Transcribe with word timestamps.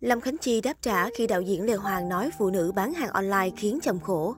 Lâm 0.00 0.20
Khánh 0.20 0.38
Chi 0.38 0.60
đáp 0.60 0.74
trả 0.82 1.10
khi 1.10 1.26
đạo 1.26 1.40
diễn 1.40 1.66
Lê 1.66 1.74
Hoàng 1.74 2.08
nói 2.08 2.30
phụ 2.38 2.50
nữ 2.50 2.72
bán 2.76 2.94
hàng 2.94 3.10
online 3.10 3.50
khiến 3.56 3.78
chồng 3.82 4.00
khổ. 4.00 4.34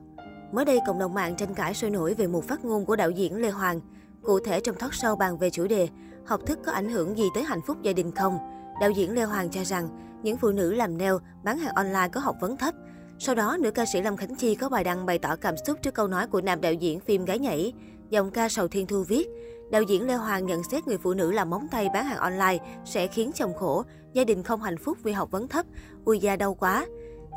Mới 0.51 0.65
đây, 0.65 0.79
cộng 0.87 0.99
đồng 0.99 1.13
mạng 1.13 1.35
tranh 1.35 1.53
cãi 1.53 1.73
sôi 1.73 1.89
nổi 1.89 2.13
về 2.13 2.27
một 2.27 2.43
phát 2.47 2.65
ngôn 2.65 2.85
của 2.85 2.95
đạo 2.95 3.09
diễn 3.09 3.35
Lê 3.35 3.49
Hoàng. 3.49 3.79
Cụ 4.23 4.39
thể 4.39 4.59
trong 4.59 4.75
thoát 4.75 4.93
sâu 4.93 5.15
bàn 5.15 5.37
về 5.37 5.49
chủ 5.49 5.67
đề 5.67 5.87
học 6.25 6.41
thức 6.45 6.59
có 6.65 6.71
ảnh 6.71 6.89
hưởng 6.89 7.17
gì 7.17 7.23
tới 7.35 7.43
hạnh 7.43 7.61
phúc 7.67 7.77
gia 7.81 7.93
đình 7.93 8.11
không? 8.11 8.37
Đạo 8.81 8.89
diễn 8.89 9.11
Lê 9.11 9.23
Hoàng 9.23 9.49
cho 9.49 9.63
rằng 9.63 9.89
những 10.23 10.37
phụ 10.37 10.51
nữ 10.51 10.73
làm 10.73 10.97
nail, 10.97 11.13
bán 11.43 11.57
hàng 11.57 11.75
online 11.75 12.09
có 12.11 12.19
học 12.19 12.35
vấn 12.41 12.57
thấp. 12.57 12.73
Sau 13.19 13.35
đó, 13.35 13.57
nữ 13.59 13.71
ca 13.71 13.85
sĩ 13.85 14.01
Lâm 14.01 14.17
Khánh 14.17 14.35
Chi 14.35 14.55
có 14.55 14.69
bài 14.69 14.83
đăng 14.83 15.05
bày 15.05 15.19
tỏ 15.19 15.35
cảm 15.35 15.55
xúc 15.67 15.77
trước 15.81 15.93
câu 15.93 16.07
nói 16.07 16.27
của 16.27 16.41
nam 16.41 16.61
đạo 16.61 16.73
diễn 16.73 16.99
phim 16.99 17.25
Gái 17.25 17.39
Nhảy. 17.39 17.73
Dòng 18.09 18.31
ca 18.31 18.49
Sầu 18.49 18.67
Thiên 18.67 18.87
Thu 18.87 19.03
viết, 19.03 19.27
đạo 19.71 19.81
diễn 19.81 20.07
Lê 20.07 20.13
Hoàng 20.13 20.45
nhận 20.45 20.63
xét 20.63 20.87
người 20.87 20.97
phụ 20.97 21.13
nữ 21.13 21.31
làm 21.31 21.49
móng 21.49 21.67
tay 21.71 21.89
bán 21.93 22.05
hàng 22.05 22.17
online 22.17 22.57
sẽ 22.85 23.07
khiến 23.07 23.31
chồng 23.35 23.53
khổ, 23.53 23.83
gia 24.13 24.23
đình 24.23 24.43
không 24.43 24.61
hạnh 24.61 24.77
phúc 24.77 24.97
vì 25.03 25.11
học 25.11 25.31
vấn 25.31 25.47
thấp, 25.47 25.65
ui 26.05 26.19
da 26.19 26.35
đau 26.35 26.53
quá. 26.53 26.85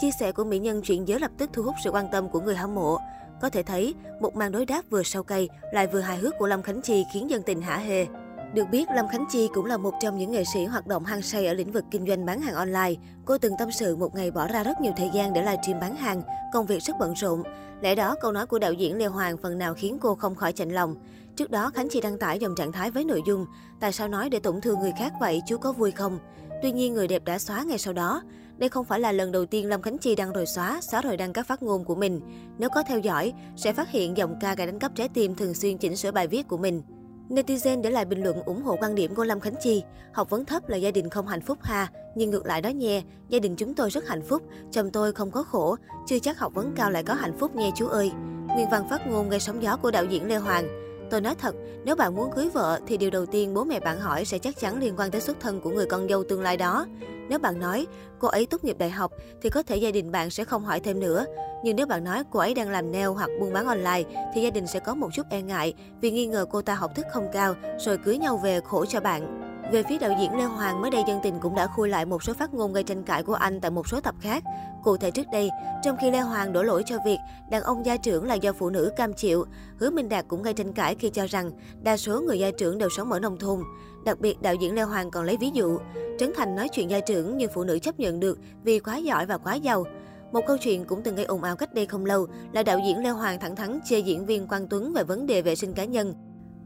Chia 0.01 0.11
sẻ 0.21 0.33
của 0.33 0.45
mỹ 0.45 0.59
nhân 0.59 0.83
chuyển 0.83 1.09
giới 1.09 1.21
lập 1.21 1.31
tức 1.39 1.51
thu 1.53 1.63
hút 1.63 1.75
sự 1.85 1.91
quan 1.91 2.09
tâm 2.13 2.29
của 2.29 2.41
người 2.41 2.55
hâm 2.55 2.75
mộ. 2.75 2.99
Có 3.41 3.51
thể 3.51 3.63
thấy, 3.63 3.95
một 4.21 4.37
màn 4.37 4.53
đối 4.53 4.67
đáp 4.67 4.83
vừa 4.91 5.03
sâu 5.03 5.23
cây 5.23 5.49
lại 5.73 5.87
vừa 5.87 6.01
hài 6.01 6.19
hước 6.19 6.35
của 6.39 6.47
Lâm 6.47 6.63
Khánh 6.63 6.83
Chi 6.83 7.05
khiến 7.13 7.31
dân 7.31 7.43
tình 7.43 7.63
hả 7.63 7.77
hê. 7.77 8.07
Được 8.55 8.65
biết, 8.71 8.89
Lâm 8.95 9.09
Khánh 9.09 9.25
Chi 9.31 9.49
cũng 9.55 9.67
là 9.67 9.77
một 9.77 9.95
trong 10.01 10.19
những 10.19 10.31
nghệ 10.31 10.45
sĩ 10.55 10.65
hoạt 10.65 10.87
động 10.87 11.05
hăng 11.05 11.23
say 11.23 11.47
ở 11.47 11.55
lĩnh 11.55 11.73
vực 11.73 11.85
kinh 11.91 12.07
doanh 12.07 12.27
bán 12.27 12.41
hàng 12.41 12.55
online. 12.55 12.95
Cô 13.25 13.39
từng 13.39 13.55
tâm 13.59 13.73
sự 13.73 13.97
một 13.97 14.15
ngày 14.15 14.31
bỏ 14.31 14.47
ra 14.47 14.63
rất 14.63 14.81
nhiều 14.81 14.93
thời 14.97 15.11
gian 15.15 15.33
để 15.33 15.43
livestream 15.43 15.81
bán 15.81 15.97
hàng, 15.97 16.23
công 16.53 16.67
việc 16.67 16.83
rất 16.83 16.97
bận 17.01 17.15
rộn. 17.15 17.43
Lẽ 17.81 17.95
đó, 17.95 18.15
câu 18.21 18.33
nói 18.33 18.47
của 18.47 18.59
đạo 18.59 18.73
diễn 18.73 18.97
Lê 18.99 19.07
Hoàng 19.07 19.37
phần 19.43 19.59
nào 19.59 19.75
khiến 19.75 19.99
cô 20.01 20.15
không 20.15 20.35
khỏi 20.35 20.53
chạnh 20.53 20.71
lòng. 20.71 20.97
Trước 21.37 21.51
đó, 21.51 21.71
Khánh 21.75 21.89
Chi 21.89 22.01
đăng 22.01 22.19
tải 22.19 22.39
dòng 22.39 22.55
trạng 22.57 22.73
thái 22.73 22.91
với 22.91 23.05
nội 23.05 23.23
dung 23.27 23.47
Tại 23.81 23.93
sao 23.93 24.09
nói 24.09 24.31
để 24.31 24.41
tổn 24.41 24.61
thương 24.61 24.81
người 24.81 24.93
khác 24.99 25.13
vậy, 25.21 25.43
chú 25.47 25.59
có 25.59 25.73
vui 25.73 25.91
không? 25.91 26.19
Tuy 26.63 26.73
nhiên, 26.73 26.95
người 26.95 27.09
đẹp 27.09 27.25
đã 27.25 27.39
xóa 27.39 27.63
ngay 27.63 27.79
sau 27.79 27.93
đó. 27.93 28.23
Đây 28.57 28.69
không 28.69 28.85
phải 28.85 29.01
là 29.01 29.13
lần 29.13 29.33
đầu 29.33 29.47
tiên 29.47 29.69
Lâm 29.69 29.83
Khánh 29.83 29.99
Chi 29.99 30.17
đăng 30.17 30.33
rồi 30.33 30.47
xóa, 30.47 30.81
xóa 30.81 31.03
rồi 31.03 31.17
đăng 31.17 31.33
các 31.33 31.47
phát 31.47 31.63
ngôn 31.63 31.85
của 31.85 31.95
mình. 31.95 32.21
Nếu 32.59 32.69
có 32.75 32.83
theo 32.83 32.99
dõi, 32.99 33.33
sẽ 33.57 33.73
phát 33.73 33.91
hiện 33.91 34.17
dòng 34.17 34.37
ca 34.41 34.55
gây 34.55 34.67
đánh 34.67 34.79
cắp 34.79 34.95
trái 34.95 35.09
tim 35.09 35.35
thường 35.35 35.55
xuyên 35.55 35.79
chỉnh 35.79 35.97
sửa 35.97 36.13
bài 36.13 36.27
viết 36.27 36.49
của 36.49 36.57
mình. 36.57 36.83
Netizen 37.29 37.83
để 37.83 37.91
lại 37.91 38.05
bình 38.05 38.23
luận 38.23 38.43
ủng 38.43 38.63
hộ 38.63 38.77
quan 38.81 38.95
điểm 38.95 39.15
của 39.15 39.25
Lâm 39.25 39.41
Khánh 39.41 39.55
Chi. 39.63 39.83
Học 40.13 40.31
vấn 40.31 40.45
thấp 40.45 40.69
là 40.69 40.77
gia 40.77 40.91
đình 40.91 41.11
không 41.11 41.27
hạnh 41.27 41.41
phúc 41.41 41.59
ha, 41.63 41.89
nhưng 42.15 42.31
ngược 42.31 42.47
lại 42.47 42.63
đó 42.63 42.69
nhé, 42.69 43.03
gia 43.29 43.39
đình 43.39 43.57
chúng 43.57 43.75
tôi 43.75 43.91
rất 43.91 44.09
hạnh 44.09 44.23
phúc, 44.23 44.43
chồng 44.73 44.91
tôi 44.91 45.13
không 45.13 45.31
có 45.31 45.43
khổ, 45.43 45.77
chưa 46.07 46.19
chắc 46.19 46.39
học 46.39 46.55
vấn 46.55 46.73
cao 46.77 46.91
lại 46.91 47.03
có 47.03 47.15
hạnh 47.15 47.39
phúc 47.39 47.57
nghe 47.57 47.71
chú 47.77 47.87
ơi. 47.87 48.11
Nguyên 48.55 48.71
văn 48.71 48.89
phát 48.91 49.07
ngôn 49.07 49.29
gây 49.29 49.41
sóng 49.41 49.63
gió 49.63 49.77
của 49.77 49.91
đạo 49.91 50.05
diễn 50.05 50.29
Lê 50.29 50.37
Hoàng. 50.37 50.84
Tôi 51.11 51.21
nói 51.21 51.35
thật, 51.35 51.55
nếu 51.85 51.97
bạn 51.97 52.15
muốn 52.15 52.31
cưới 52.37 52.49
vợ 52.49 52.81
thì 52.87 52.97
điều 52.97 53.11
đầu 53.11 53.27
tiên 53.27 53.55
bố 53.55 53.65
mẹ 53.65 53.81
bạn 53.81 54.01
hỏi 54.01 54.25
sẽ 54.25 54.39
chắc 54.39 54.59
chắn 54.59 54.81
liên 54.81 54.95
quan 54.97 55.11
tới 55.11 55.21
xuất 55.21 55.41
thân 55.41 55.61
của 55.61 55.71
người 55.71 55.87
con 55.87 56.09
dâu 56.09 56.25
tương 56.25 56.43
lai 56.43 56.57
đó. 56.57 56.87
Nếu 57.29 57.39
bạn 57.39 57.61
nói 57.61 57.87
cô 58.19 58.29
ấy 58.29 58.47
tốt 58.47 58.65
nghiệp 58.65 58.79
đại 58.79 58.91
học 58.91 59.13
thì 59.43 59.51
có 59.51 59.63
thể 59.63 59.77
gia 59.77 59.91
đình 59.91 60.13
bạn 60.13 60.31
sẽ 60.31 60.45
không 60.45 60.65
hỏi 60.65 60.81
thêm 60.81 61.01
nữa. 61.01 61.25
Nhưng 61.65 61.77
nếu 61.77 61.87
bạn 61.87 62.05
nói 62.05 62.23
cô 62.31 62.41
ấy 62.41 62.55
đang 62.55 62.71
làm 62.71 62.93
nail 62.93 63.07
hoặc 63.07 63.31
buôn 63.41 63.53
bán 63.53 63.67
online 63.67 64.03
thì 64.35 64.43
gia 64.43 64.51
đình 64.51 64.67
sẽ 64.67 64.79
có 64.81 64.95
một 64.95 65.09
chút 65.15 65.27
e 65.31 65.43
ngại 65.43 65.75
vì 66.01 66.11
nghi 66.11 66.27
ngờ 66.27 66.47
cô 66.51 66.63
ta 66.63 66.75
học 66.75 66.91
thức 66.95 67.07
không 67.13 67.29
cao 67.33 67.55
rồi 67.79 67.99
cưới 67.99 68.19
nhau 68.19 68.37
về 68.37 68.61
khổ 68.61 68.85
cho 68.87 69.01
bạn. 69.01 69.44
Về 69.73 69.83
phía 69.83 69.99
đạo 69.99 70.11
diễn 70.21 70.37
Lê 70.37 70.45
Hoàng, 70.45 70.81
mới 70.81 70.91
đây 70.91 71.03
dân 71.07 71.21
tình 71.23 71.35
cũng 71.41 71.55
đã 71.55 71.67
khui 71.67 71.89
lại 71.89 72.05
một 72.05 72.23
số 72.23 72.33
phát 72.33 72.55
ngôn 72.55 72.73
gây 72.73 72.83
tranh 72.83 73.03
cãi 73.03 73.23
của 73.23 73.35
anh 73.35 73.61
tại 73.61 73.71
một 73.71 73.89
số 73.89 74.01
tập 74.01 74.15
khác. 74.21 74.45
Cụ 74.85 74.97
thể 74.97 75.11
trước 75.11 75.27
đây, 75.33 75.51
trong 75.83 75.97
khi 76.01 76.11
Lê 76.11 76.21
Hoàng 76.21 76.53
đổ 76.53 76.63
lỗi 76.63 76.83
cho 76.87 76.99
việc 77.05 77.19
đàn 77.51 77.63
ông 77.63 77.87
gia 77.87 77.97
trưởng 77.97 78.25
là 78.25 78.35
do 78.35 78.53
phụ 78.53 78.71
nữ 78.71 78.93
cam 78.97 79.13
chịu, 79.13 79.45
Hứa 79.79 79.91
Minh 79.91 80.09
Đạt 80.09 80.25
cũng 80.29 80.43
gây 80.43 80.55
tranh 80.55 80.73
cãi 80.73 80.95
khi 80.95 81.11
cho 81.11 81.27
rằng 81.27 81.51
đa 81.83 81.97
số 81.97 82.21
người 82.21 82.39
gia 82.39 82.51
trưởng 82.51 82.79
đều 82.79 82.89
sống 82.91 83.13
ở 83.13 83.21
nông 83.21 83.39
thôn. 83.39 83.63
Đặc 84.05 84.21
biệt, 84.21 84.43
đạo 84.43 84.55
diễn 84.55 84.75
Lê 84.75 84.83
Hoàng 84.83 85.11
còn 85.11 85.25
lấy 85.25 85.37
ví 85.37 85.51
dụ, 85.55 85.79
Trấn 86.19 86.33
Thành 86.37 86.57
nói 86.57 86.69
chuyện 86.69 86.91
gia 86.91 87.01
trưởng 87.01 87.37
nhưng 87.37 87.51
phụ 87.55 87.65
nữ 87.65 87.79
chấp 87.79 88.01
nhận 88.01 88.21
được 88.21 88.39
vì 88.63 88.79
quá 88.79 88.97
giỏi 88.97 89.27
và 89.27 89.39
quá 89.39 89.55
giàu. 89.55 89.85
Một 90.33 90.41
câu 90.47 90.57
chuyện 90.59 90.85
cũng 90.85 91.03
từng 91.03 91.17
gây 91.17 91.25
ồn 91.25 91.43
ào 91.43 91.57
cách 91.57 91.75
đây 91.75 91.87
không 91.87 92.07
lâu 92.07 92.27
là 92.53 92.63
đạo 92.63 92.79
diễn 92.87 93.03
Lê 93.03 93.11
Hoàng 93.11 93.41
thẳng 93.41 93.57
thắn 93.57 93.81
chê 93.85 93.99
diễn 93.99 94.27
viên 94.27 94.47
Quang 94.47 94.69
Tuấn 94.69 94.93
về 94.93 95.05
vấn 95.05 95.27
đề 95.27 95.43
vệ 95.43 95.55
sinh 95.55 95.73
cá 95.73 95.85
nhân. 95.85 96.15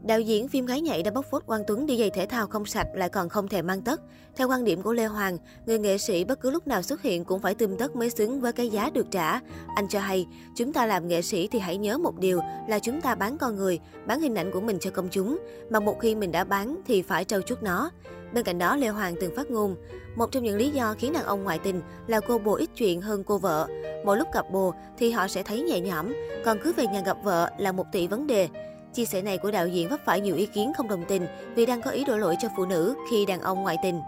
Đạo 0.03 0.19
diễn 0.19 0.47
phim 0.47 0.65
Gái 0.65 0.81
Nhảy 0.81 1.03
đã 1.03 1.11
bóc 1.11 1.25
phốt 1.31 1.45
Quang 1.45 1.63
Tuấn 1.67 1.85
đi 1.85 1.97
giày 1.97 2.09
thể 2.09 2.25
thao 2.25 2.47
không 2.47 2.65
sạch 2.65 2.87
lại 2.93 3.09
còn 3.09 3.29
không 3.29 3.47
thể 3.47 3.61
mang 3.61 3.81
tất. 3.81 4.01
Theo 4.35 4.49
quan 4.49 4.63
điểm 4.63 4.81
của 4.81 4.93
Lê 4.93 5.05
Hoàng, 5.05 5.37
người 5.65 5.79
nghệ 5.79 5.97
sĩ 5.97 6.23
bất 6.23 6.41
cứ 6.41 6.51
lúc 6.51 6.67
nào 6.67 6.81
xuất 6.81 7.01
hiện 7.01 7.25
cũng 7.25 7.39
phải 7.39 7.55
tươm 7.55 7.77
tất 7.77 7.95
mới 7.95 8.09
xứng 8.09 8.41
với 8.41 8.53
cái 8.53 8.69
giá 8.69 8.89
được 8.93 9.05
trả. 9.11 9.39
Anh 9.75 9.87
cho 9.89 9.99
hay, 9.99 10.27
chúng 10.55 10.73
ta 10.73 10.85
làm 10.85 11.07
nghệ 11.07 11.21
sĩ 11.21 11.47
thì 11.47 11.59
hãy 11.59 11.77
nhớ 11.77 11.97
một 11.97 12.19
điều 12.19 12.41
là 12.67 12.79
chúng 12.79 13.01
ta 13.01 13.15
bán 13.15 13.37
con 13.37 13.55
người, 13.55 13.79
bán 14.05 14.21
hình 14.21 14.35
ảnh 14.35 14.51
của 14.51 14.61
mình 14.61 14.77
cho 14.79 14.91
công 14.91 15.07
chúng. 15.11 15.39
Mà 15.69 15.79
một 15.79 15.99
khi 15.99 16.15
mình 16.15 16.31
đã 16.31 16.43
bán 16.43 16.81
thì 16.87 17.01
phải 17.01 17.25
trâu 17.25 17.41
chút 17.41 17.63
nó. 17.63 17.91
Bên 18.33 18.43
cạnh 18.43 18.57
đó, 18.57 18.75
Lê 18.75 18.87
Hoàng 18.87 19.15
từng 19.21 19.35
phát 19.35 19.51
ngôn, 19.51 19.75
một 20.15 20.31
trong 20.31 20.43
những 20.43 20.57
lý 20.57 20.69
do 20.69 20.95
khiến 20.99 21.13
đàn 21.13 21.23
ông 21.23 21.43
ngoại 21.43 21.59
tình 21.59 21.81
là 22.07 22.19
cô 22.19 22.37
bồ 22.37 22.53
ít 22.53 22.69
chuyện 22.75 23.01
hơn 23.01 23.23
cô 23.23 23.37
vợ. 23.37 23.67
Mỗi 24.05 24.17
lúc 24.17 24.27
gặp 24.33 24.45
bồ 24.51 24.73
thì 24.97 25.11
họ 25.11 25.27
sẽ 25.27 25.43
thấy 25.43 25.61
nhẹ 25.61 25.79
nhõm, 25.79 26.13
còn 26.45 26.57
cứ 26.63 26.73
về 26.73 26.87
nhà 26.87 27.01
gặp 27.05 27.17
vợ 27.23 27.49
là 27.57 27.71
một 27.71 27.85
tỷ 27.91 28.07
vấn 28.07 28.27
đề. 28.27 28.47
Chia 28.93 29.05
sẻ 29.05 29.21
này 29.21 29.37
của 29.37 29.51
đạo 29.51 29.67
diễn 29.67 29.89
vấp 29.89 29.99
phải 30.05 30.21
nhiều 30.21 30.35
ý 30.35 30.45
kiến 30.45 30.73
không 30.77 30.87
đồng 30.87 31.03
tình 31.07 31.27
vì 31.55 31.65
đang 31.65 31.81
có 31.81 31.91
ý 31.91 32.05
đổ 32.05 32.17
lỗi 32.17 32.35
cho 32.41 32.47
phụ 32.57 32.65
nữ 32.65 32.95
khi 33.11 33.25
đàn 33.25 33.41
ông 33.41 33.61
ngoại 33.61 33.77
tình. 33.83 34.01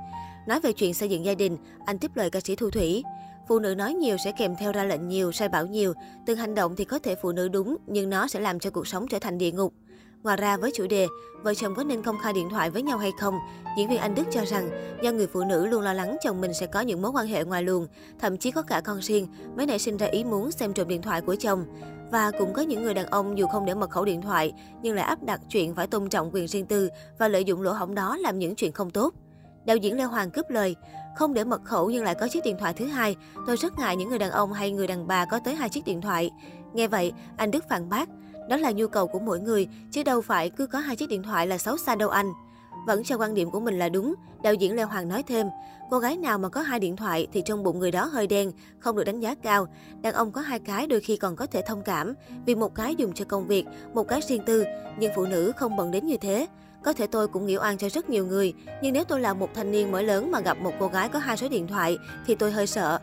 Nói 0.48 0.60
về 0.60 0.74
chuyện 0.74 0.94
xây 0.94 1.10
dựng 1.10 1.26
gia 1.26 1.34
đình, 1.36 1.58
anh 1.86 2.00
tiếp 2.00 2.12
lời 2.16 2.30
ca 2.30 2.40
sĩ 2.40 2.56
Thu 2.56 2.70
Thủy. 2.70 3.04
Phụ 3.48 3.60
nữ 3.60 3.76
nói 3.76 3.94
nhiều 3.94 4.18
sẽ 4.18 4.32
kèm 4.32 4.56
theo 4.56 4.72
ra 4.72 4.84
lệnh 4.84 5.08
nhiều, 5.08 5.32
sai 5.32 5.50
bảo 5.50 5.66
nhiều. 5.66 5.94
Từng 6.26 6.38
hành 6.38 6.56
động 6.56 6.76
thì 6.76 6.86
có 6.86 7.00
thể 7.00 7.16
phụ 7.22 7.32
nữ 7.32 7.48
đúng, 7.48 7.78
nhưng 7.88 8.10
nó 8.10 8.28
sẽ 8.28 8.40
làm 8.40 8.60
cho 8.60 8.70
cuộc 8.70 8.88
sống 8.88 9.08
trở 9.08 9.20
thành 9.20 9.38
địa 9.38 9.52
ngục. 9.52 9.74
Ngoài 10.24 10.38
ra 10.38 10.58
với 10.58 10.72
chủ 10.76 10.88
đề 10.88 11.08
vợ 11.44 11.54
chồng 11.54 11.76
có 11.76 11.84
nên 11.84 12.02
công 12.02 12.20
khai 12.20 12.34
điện 12.34 12.50
thoại 12.50 12.70
với 12.70 12.82
nhau 12.82 12.98
hay 12.98 13.12
không, 13.20 13.40
diễn 13.78 13.90
viên 13.90 14.00
Anh 14.00 14.16
Đức 14.16 14.24
cho 14.32 14.46
rằng 14.46 14.70
do 15.04 15.12
người 15.12 15.28
phụ 15.28 15.44
nữ 15.44 15.66
luôn 15.66 15.82
lo 15.82 15.94
lắng 15.94 16.18
chồng 16.24 16.42
mình 16.42 16.54
sẽ 16.54 16.66
có 16.66 16.82
những 16.82 17.02
mối 17.02 17.12
quan 17.12 17.28
hệ 17.28 17.44
ngoài 17.44 17.64
luồng, 17.64 17.88
thậm 18.20 18.38
chí 18.38 18.52
có 18.52 18.62
cả 18.62 18.82
con 18.86 19.00
riêng, 19.00 19.28
mới 19.58 19.66
nảy 19.66 19.80
sinh 19.80 19.98
ra 19.98 20.08
ý 20.08 20.24
muốn 20.24 20.52
xem 20.52 20.74
trộm 20.74 20.88
điện 20.88 21.02
thoại 21.02 21.22
của 21.22 21.36
chồng. 21.40 21.66
Và 22.12 22.32
cũng 22.40 22.54
có 22.54 22.62
những 22.62 22.84
người 22.84 22.94
đàn 22.94 23.06
ông 23.06 23.38
dù 23.38 23.48
không 23.48 23.66
để 23.66 23.74
mật 23.74 23.90
khẩu 23.90 24.06
điện 24.06 24.22
thoại, 24.22 24.54
nhưng 24.82 24.96
lại 24.96 25.06
áp 25.06 25.24
đặt 25.24 25.42
chuyện 25.50 25.76
phải 25.76 25.88
tôn 25.88 26.10
trọng 26.10 26.30
quyền 26.34 26.48
riêng 26.48 26.66
tư 26.66 26.90
và 27.18 27.28
lợi 27.28 27.44
dụng 27.44 27.62
lỗ 27.62 27.72
hổng 27.74 27.96
đó 27.96 28.18
làm 28.18 28.40
những 28.40 28.56
chuyện 28.56 28.72
không 28.72 28.92
tốt. 28.92 29.14
Đạo 29.66 29.78
diễn 29.78 29.98
Lê 29.98 30.04
Hoàng 30.04 30.32
cướp 30.32 30.50
lời, 30.50 30.76
không 31.16 31.34
để 31.34 31.44
mật 31.44 31.64
khẩu 31.64 31.90
nhưng 31.90 32.04
lại 32.04 32.16
có 32.16 32.28
chiếc 32.28 32.44
điện 32.46 32.58
thoại 32.60 32.74
thứ 32.74 32.86
hai. 32.86 33.16
Tôi 33.48 33.58
rất 33.58 33.80
ngại 33.80 33.96
những 33.96 34.10
người 34.10 34.20
đàn 34.20 34.32
ông 34.32 34.54
hay 34.54 34.72
người 34.72 34.88
đàn 34.88 35.08
bà 35.08 35.26
có 35.26 35.40
tới 35.40 35.56
hai 35.56 35.70
chiếc 35.70 35.86
điện 35.86 36.02
thoại. 36.02 36.32
Nghe 36.74 36.88
vậy, 36.88 37.12
anh 37.38 37.52
Đức 37.52 37.70
phản 37.70 37.90
bác, 37.90 38.10
đó 38.52 38.58
là 38.58 38.72
nhu 38.72 38.88
cầu 38.88 39.08
của 39.08 39.20
mỗi 39.20 39.40
người, 39.40 39.68
chứ 39.92 40.04
đâu 40.04 40.22
phải 40.22 40.50
cứ 40.50 40.68
có 40.68 40.80
hai 40.80 40.96
chiếc 40.96 41.10
điện 41.10 41.24
thoại 41.24 41.48
là 41.48 41.58
xấu 41.58 41.78
xa 41.78 41.96
đâu 41.96 42.10
anh. 42.10 42.32
Vẫn 42.88 43.04
cho 43.04 43.18
quan 43.18 43.34
điểm 43.34 43.52
của 43.52 43.60
mình 43.60 43.80
là 43.80 43.90
đúng, 43.90 44.16
đạo 44.44 44.54
diễn 44.54 44.76
Lê 44.76 44.84
Hoàng 44.84 45.08
nói 45.08 45.24
thêm, 45.24 45.48
cô 45.90 46.00
gái 46.00 46.18
nào 46.18 46.38
mà 46.38 46.50
có 46.50 46.62
hai 46.62 46.80
điện 46.80 46.96
thoại 46.96 47.28
thì 47.34 47.42
trong 47.46 47.64
bụng 47.64 47.80
người 47.80 47.92
đó 47.92 48.06
hơi 48.06 48.28
đen, 48.28 48.52
không 48.80 48.96
được 48.96 49.04
đánh 49.04 49.20
giá 49.20 49.36
cao. 49.36 49.68
Đàn 50.02 50.14
ông 50.14 50.32
có 50.32 50.42
hai 50.42 50.60
cái 50.60 50.88
đôi 50.88 51.00
khi 51.00 51.18
còn 51.18 51.36
có 51.36 51.46
thể 51.46 51.62
thông 51.68 51.82
cảm, 51.82 52.14
vì 52.46 52.56
một 52.56 52.76
cái 52.76 52.96
dùng 52.96 53.14
cho 53.14 53.26
công 53.26 53.48
việc, 53.48 53.66
một 53.94 54.08
cái 54.08 54.22
riêng 54.28 54.44
tư, 54.46 54.64
nhưng 55.00 55.12
phụ 55.16 55.26
nữ 55.26 55.52
không 55.58 55.76
bận 55.76 55.92
đến 55.92 56.08
như 56.08 56.18
thế. 56.18 56.48
Có 56.84 56.94
thể 56.94 57.08
tôi 57.08 57.28
cũng 57.28 57.46
nghĩa 57.46 57.60
oan 57.60 57.78
cho 57.78 57.90
rất 57.90 58.10
nhiều 58.10 58.26
người, 58.26 58.54
nhưng 58.82 58.94
nếu 58.94 59.04
tôi 59.04 59.20
là 59.20 59.34
một 59.34 59.50
thanh 59.54 59.72
niên 59.72 59.92
mới 59.92 60.04
lớn 60.04 60.32
mà 60.32 60.40
gặp 60.40 60.58
một 60.58 60.74
cô 60.80 60.88
gái 60.88 61.10
có 61.10 61.20
hai 61.20 61.38
số 61.38 61.50
điện 61.50 61.68
thoại 61.68 61.98
thì 62.26 62.36
tôi 62.36 62.52
hơi 62.52 62.68
sợ. 62.68 63.00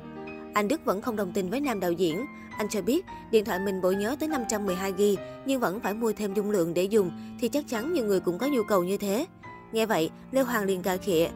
Anh 0.54 0.68
Đức 0.68 0.84
vẫn 0.84 1.02
không 1.02 1.16
đồng 1.16 1.32
tình 1.32 1.50
với 1.50 1.60
nam 1.60 1.80
đạo 1.80 1.92
diễn. 1.92 2.26
Anh 2.58 2.68
cho 2.68 2.82
biết, 2.82 3.06
điện 3.30 3.44
thoại 3.44 3.58
mình 3.58 3.80
bộ 3.80 3.90
nhớ 3.90 4.16
tới 4.20 4.28
512GB 4.28 5.16
nhưng 5.46 5.60
vẫn 5.60 5.80
phải 5.80 5.94
mua 5.94 6.12
thêm 6.12 6.34
dung 6.34 6.50
lượng 6.50 6.74
để 6.74 6.82
dùng 6.82 7.10
thì 7.40 7.48
chắc 7.48 7.64
chắn 7.68 7.92
nhiều 7.92 8.04
người 8.04 8.20
cũng 8.20 8.38
có 8.38 8.46
nhu 8.46 8.62
cầu 8.62 8.84
như 8.84 8.96
thế. 8.96 9.26
Nghe 9.72 9.86
vậy, 9.86 10.10
Lê 10.30 10.42
Hoàng 10.42 10.64
liền 10.64 10.82
cà 10.82 10.96
khịa. 10.96 11.28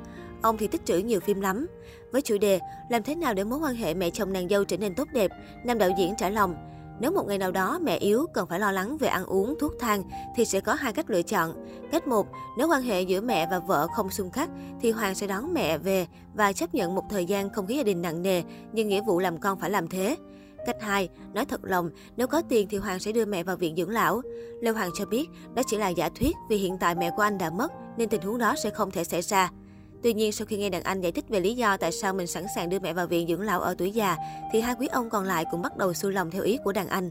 Ông 0.43 0.57
thì 0.59 0.67
tích 0.67 0.85
trữ 0.85 0.99
nhiều 0.99 1.21
phim 1.21 1.41
lắm. 1.41 1.67
Với 2.13 2.23
chủ 2.23 2.39
đề 2.39 2.61
làm 2.91 3.03
thế 3.03 3.15
nào 3.15 3.35
để 3.35 3.45
mối 3.45 3.59
quan 3.59 3.75
hệ 3.75 3.95
mẹ 3.95 4.11
chồng 4.11 4.33
nàng 4.33 4.49
dâu 4.49 4.65
trở 4.65 4.77
nên 4.77 4.95
tốt 4.95 5.09
đẹp, 5.13 5.31
nam 5.65 5.79
đạo 5.79 5.91
diễn 5.99 6.15
trả 6.19 6.29
lòng. 6.29 6.72
Nếu 7.01 7.13
một 7.13 7.27
ngày 7.27 7.39
nào 7.39 7.51
đó 7.51 7.79
mẹ 7.83 7.97
yếu 7.97 8.27
cần 8.35 8.47
phải 8.47 8.61
lo 8.61 8.73
lắng 8.73 8.99
về 8.99 9.09
ăn 9.09 9.27
uống, 9.27 9.55
thuốc 9.61 9.73
thang 9.81 10.03
thì 10.37 10.45
sẽ 10.45 10.61
có 10.61 10.75
hai 10.75 10.93
cách 10.93 11.11
lựa 11.11 11.23
chọn. 11.23 11.67
Cách 11.91 12.09
một, 12.09 12.27
nếu 12.59 12.69
quan 12.69 12.83
hệ 12.83 13.03
giữa 13.03 13.21
mẹ 13.21 13.47
và 13.51 13.59
vợ 13.59 13.87
không 13.95 14.11
xung 14.11 14.31
khắc 14.31 14.51
thì 14.81 14.91
Hoàng 14.91 15.15
sẽ 15.15 15.27
đón 15.27 15.55
mẹ 15.55 15.79
về 15.79 16.07
và 16.35 16.53
chấp 16.53 16.75
nhận 16.75 16.95
một 16.95 17.05
thời 17.11 17.25
gian 17.25 17.51
không 17.51 17.67
khí 17.67 17.77
gia 17.77 17.83
đình 17.83 18.03
nặng 18.03 18.23
nề 18.23 18.43
nhưng 18.73 18.89
nghĩa 18.89 19.01
vụ 19.01 19.19
làm 19.19 19.39
con 19.39 19.61
phải 19.61 19.71
làm 19.71 19.89
thế. 19.89 20.17
Cách 20.67 20.77
2, 20.81 21.09
nói 21.35 21.45
thật 21.45 21.61
lòng, 21.65 21.91
nếu 22.17 22.27
có 22.27 22.43
tiền 22.49 22.69
thì 22.71 22.79
Hoàng 22.79 22.99
sẽ 22.99 23.13
đưa 23.13 23.25
mẹ 23.25 23.43
vào 23.43 23.57
viện 23.57 23.77
dưỡng 23.77 23.91
lão. 23.91 24.23
Lê 24.61 24.71
Hoàng 24.71 24.91
cho 24.95 25.07
biết 25.07 25.29
đó 25.55 25.63
chỉ 25.67 25.77
là 25.77 25.89
giả 25.89 26.09
thuyết 26.15 26.37
vì 26.49 26.57
hiện 26.57 26.77
tại 26.81 26.95
mẹ 26.95 27.11
của 27.17 27.23
anh 27.23 27.39
đã 27.39 27.51
mất 27.51 27.73
nên 27.97 28.09
tình 28.09 28.23
huống 28.23 28.39
đó 28.39 28.55
sẽ 28.63 28.71
không 28.71 28.91
thể 28.91 29.05
xảy 29.05 29.23
ra. 29.23 29.51
Tuy 30.03 30.13
nhiên, 30.13 30.33
sau 30.33 30.47
khi 30.47 30.57
nghe 30.57 30.71
đàn 30.71 30.83
anh 30.83 31.01
giải 31.01 31.13
thích 31.13 31.25
về 31.29 31.41
lý 31.41 31.55
do 31.55 31.77
tại 31.77 31.93
sao 31.93 32.13
mình 32.15 32.27
sẵn 32.27 32.45
sàng 32.57 32.71
đưa 32.71 32.79
mẹ 32.79 32.93
vào 32.93 33.07
viện 33.07 33.29
dưỡng 33.29 33.41
lão 33.41 33.61
ở 33.61 33.75
tuổi 33.79 33.91
già, 33.91 34.17
thì 34.53 34.61
hai 34.61 34.75
quý 34.79 34.87
ông 34.87 35.11
còn 35.11 35.25
lại 35.25 35.45
cũng 35.51 35.63
bắt 35.63 35.77
đầu 35.77 35.95
xuôi 35.95 36.13
lòng 36.13 36.31
theo 36.31 36.43
ý 36.43 36.59
của 36.65 36.73
đàn 36.73 36.89
anh. 36.89 37.11